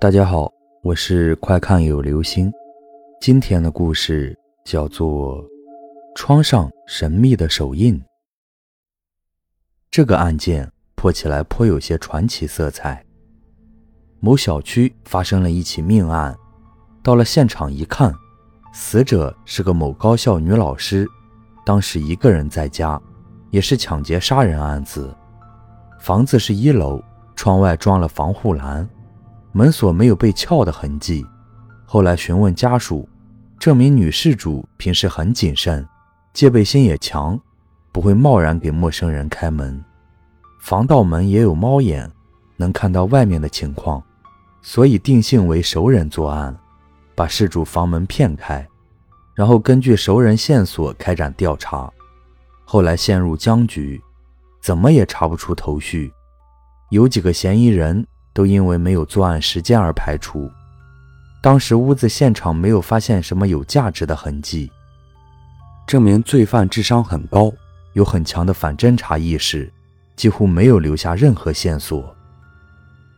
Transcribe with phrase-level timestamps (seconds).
[0.00, 0.48] 大家好，
[0.84, 2.52] 我是快看有流星。
[3.20, 5.42] 今天的故事叫做
[6.14, 7.98] 《窗上神秘的手印》。
[9.90, 13.04] 这个案件破起来颇有些传奇色彩。
[14.20, 16.32] 某小区发生了一起命案，
[17.02, 18.14] 到了现场一看，
[18.72, 21.08] 死者是个某高校女老师，
[21.66, 23.02] 当时一个人在家，
[23.50, 25.12] 也是抢劫杀人案子。
[25.98, 27.02] 房子是一楼，
[27.34, 28.88] 窗外装了防护栏。
[29.58, 31.26] 门锁没有被撬的痕迹。
[31.84, 33.08] 后来询问家属，
[33.58, 35.84] 证明女事主平时很谨慎，
[36.32, 37.36] 戒备心也强，
[37.90, 39.84] 不会贸然给陌生人开门。
[40.60, 42.08] 防盗门也有猫眼，
[42.56, 44.00] 能看到外面的情况，
[44.62, 46.56] 所以定性为熟人作案，
[47.16, 48.64] 把事主房门骗开，
[49.34, 51.92] 然后根据熟人线索开展调查。
[52.64, 54.00] 后来陷入僵局，
[54.62, 56.12] 怎么也查不出头绪。
[56.90, 58.06] 有几个嫌疑人。
[58.38, 60.48] 都因为没有作案时间而排除。
[61.40, 64.70] 当时屋子现场没有发现什么有价值的痕迹，
[65.88, 67.52] 证明罪犯智商很高，
[67.94, 69.68] 有很强的反侦查意识，
[70.14, 72.14] 几乎没有留下任何线索。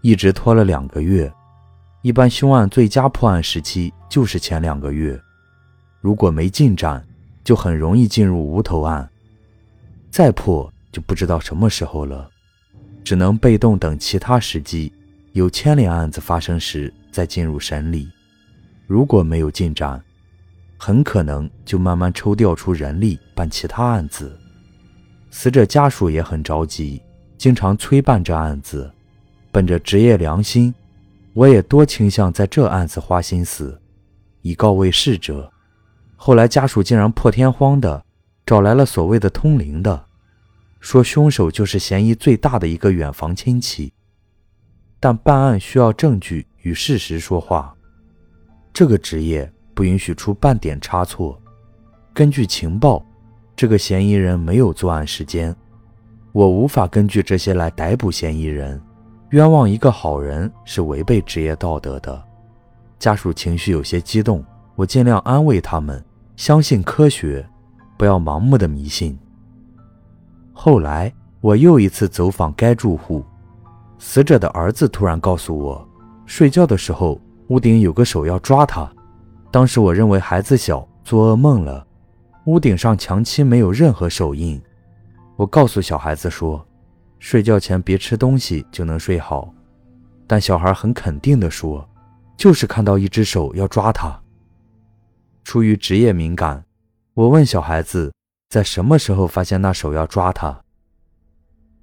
[0.00, 1.30] 一直拖了两个月，
[2.00, 5.20] 一般凶案最佳破案时期就是前两个月，
[6.00, 7.06] 如果没进展，
[7.44, 9.06] 就很容易进入无头案，
[10.10, 12.26] 再破就不知道什么时候了，
[13.04, 14.90] 只能被动等其他时机。
[15.32, 18.08] 有牵连案子发生时再进入审理，
[18.86, 20.02] 如果没有进展，
[20.76, 24.36] 很可能就慢慢抽调出人力办其他案子。
[25.30, 27.00] 死者家属也很着急，
[27.38, 28.90] 经常催办这案子。
[29.52, 30.74] 本着职业良心，
[31.32, 33.80] 我也多倾向在这案子花心思，
[34.42, 35.52] 以告慰逝者。
[36.16, 38.04] 后来家属竟然破天荒的
[38.44, 40.06] 找来了所谓的通灵的，
[40.80, 43.92] 说凶手就是嫌疑最大的一个远房亲戚。
[45.00, 47.74] 但办案需要证据与事实说话，
[48.70, 51.40] 这个职业不允许出半点差错。
[52.12, 53.02] 根据情报，
[53.56, 55.56] 这个嫌疑人没有作案时间，
[56.32, 58.78] 我无法根据这些来逮捕嫌疑人。
[59.30, 62.22] 冤枉一个好人是违背职业道德的。
[62.98, 64.44] 家属情绪有些激动，
[64.74, 66.04] 我尽量安慰他们，
[66.36, 67.48] 相信科学，
[67.96, 69.18] 不要盲目的迷信。
[70.52, 71.10] 后来
[71.40, 73.24] 我又一次走访该住户。
[74.02, 75.86] 死者的儿子突然告诉我，
[76.24, 78.90] 睡觉的时候屋顶有个手要抓他。
[79.50, 81.86] 当时我认为孩子小，做噩梦了。
[82.46, 84.60] 屋顶上墙漆没有任何手印。
[85.36, 86.66] 我告诉小孩子说，
[87.18, 89.52] 睡觉前别吃东西就能睡好。
[90.26, 91.86] 但小孩很肯定地说，
[92.38, 94.18] 就是看到一只手要抓他。
[95.44, 96.64] 出于职业敏感，
[97.12, 98.10] 我问小孩子
[98.48, 100.58] 在什么时候发现那手要抓他。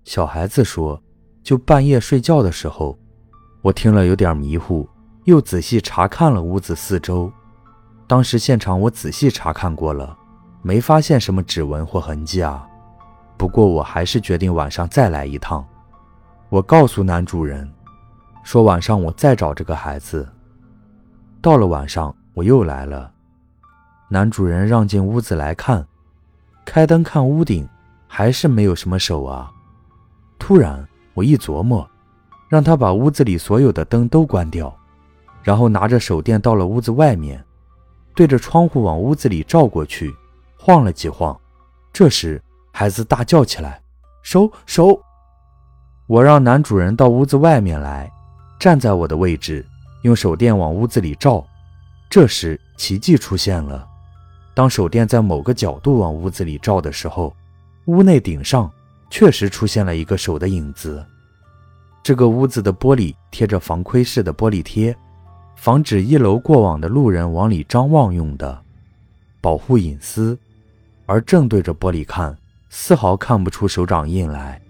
[0.04, 1.00] 小孩子说。
[1.48, 3.00] 就半夜睡觉的时候，
[3.62, 4.86] 我听了有点迷糊，
[5.24, 7.32] 又仔细查看了屋子四周。
[8.06, 10.14] 当时现场我仔细查看过了，
[10.62, 12.68] 没发现什么指纹或痕迹啊。
[13.38, 15.66] 不过我还是决定晚上再来一趟。
[16.50, 17.66] 我告诉男主人，
[18.44, 20.28] 说晚上我再找这个孩子。
[21.42, 23.10] 到了晚上我又来了，
[24.10, 25.88] 男主人让进屋子来看，
[26.66, 27.66] 开灯看屋顶，
[28.06, 29.50] 还是没有什么手啊。
[30.38, 30.86] 突然。
[31.18, 31.90] 我一琢磨，
[32.48, 34.72] 让他把屋子里所有的灯都关掉，
[35.42, 37.44] 然后拿着手电到了屋子外面，
[38.14, 40.14] 对着窗户往屋子里照过去，
[40.60, 41.36] 晃了几晃。
[41.92, 42.40] 这时，
[42.72, 43.82] 孩子大叫起来
[44.22, 45.02] ：“手手！”
[46.06, 48.12] 我让男主人到屋子外面来，
[48.60, 49.66] 站在我的位置，
[50.04, 51.44] 用手电往屋子里照。
[52.12, 53.88] 这时，奇迹出现了：
[54.54, 57.36] 当手电在某个角度往屋子里照的时候，
[57.86, 58.72] 屋内顶上。
[59.10, 61.06] 确实出现了一个手的影子。
[62.04, 64.96] 这个屋子的玻璃贴着防窥式的玻璃贴，
[65.56, 68.62] 防止一楼过往的路人往里张望用的，
[69.42, 70.38] 保护隐私。
[71.06, 72.38] 而正对着玻璃看，
[72.70, 74.62] 丝毫看不出手掌印来。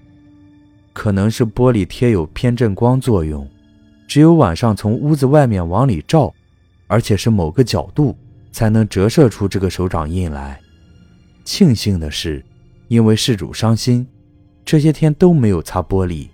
[0.94, 3.48] 可能是玻璃贴有偏振光作用，
[4.08, 6.34] 只有晚上从屋子外面往里照，
[6.88, 8.16] 而且是某个角度，
[8.52, 10.60] 才能折射出这个手掌印来。
[11.44, 12.44] 庆幸的是，
[12.88, 14.08] 因为事主伤心。
[14.68, 16.28] 这些天都没有擦玻璃，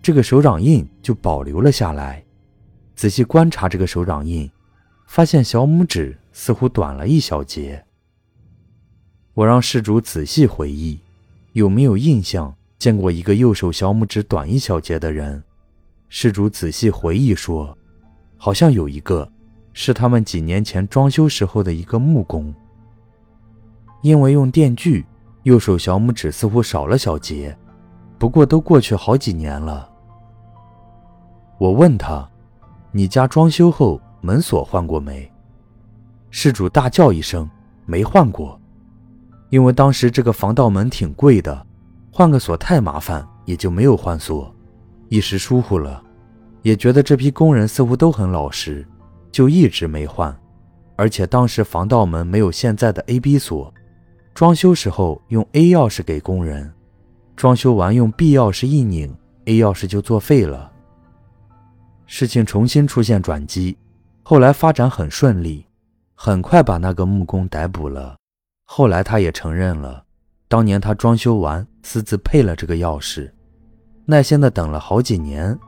[0.00, 2.22] 这个手掌印就保留了下来。
[2.94, 4.48] 仔细观察这个手掌印，
[5.08, 7.84] 发现小拇指似乎短了一小节。
[9.34, 11.00] 我让事主仔细回忆，
[11.54, 15.42] 有没有印象见过一个右手小拇指短一小节的人？
[16.08, 17.76] 事主仔细回忆说，
[18.36, 19.28] 好像有一个，
[19.72, 22.54] 是他们几年前装修时候的一个木工，
[24.02, 25.04] 因为用电锯。
[25.46, 27.56] 右手小拇指似乎少了小节，
[28.18, 29.88] 不过都过去好几年了。
[31.56, 32.28] 我问他
[32.90, 35.32] ：“你家装修后门锁换过没？”
[36.30, 37.48] 事主大叫一声
[37.86, 38.60] ：“没换过，
[39.48, 41.64] 因为当时这个防盗门挺贵的，
[42.10, 44.52] 换个锁太麻烦，也就没有换锁。
[45.10, 46.02] 一时疏忽了，
[46.62, 48.84] 也觉得这批工人似乎都很老实，
[49.30, 50.36] 就一直没换。
[50.96, 53.72] 而且当时防盗门没有现在的 A、B 锁，
[54.36, 56.70] 装修时候用 A 钥匙给工人，
[57.36, 59.10] 装修完用 B 钥匙一拧
[59.46, 60.70] ，A 钥匙就作废了。
[62.04, 63.78] 事情重新出现转机，
[64.22, 65.64] 后来发展很顺利。”
[66.14, 68.16] 很快把那个木工逮捕了。
[68.66, 70.04] 后来他也承认了，
[70.48, 73.30] 当年他装修完私自配了这个钥匙，
[74.04, 75.58] 耐心的等了好几年。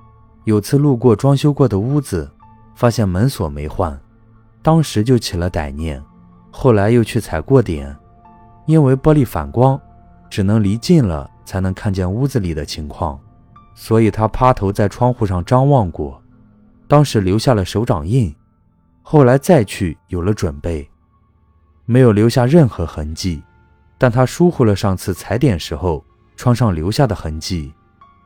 [0.45, 2.31] 有次路过装修过的屋子，
[2.75, 3.99] 发现门锁没换，
[4.61, 6.03] 当时就起了歹念。
[6.51, 7.97] 后来又去踩过点，
[8.69, 9.81] 因为玻璃反光，
[10.29, 13.19] 只能离近了才能看见屋子里的情况，
[13.75, 16.23] 所以他趴头在窗户上张望过，
[16.87, 18.33] 当时留下了手掌印。
[19.01, 20.87] 后来再去有了准备，
[21.87, 23.43] 没有留下任何痕迹，
[23.97, 26.05] 但他疏忽了上次踩点时候
[26.37, 27.73] 窗上留下的痕迹，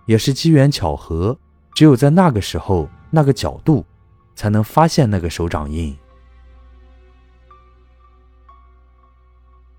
[0.06, 1.39] 也是机缘巧合，
[1.73, 3.87] 只有在那个时候那个角度，
[4.35, 5.97] 才能发现那个手掌印。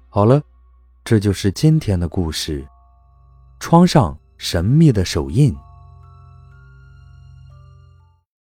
[0.07, 0.42] 好了，
[1.05, 2.65] 这就是今天的故事，
[3.59, 5.53] 窗上神秘的手印。